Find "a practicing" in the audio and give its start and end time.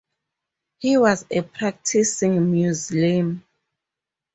1.29-2.51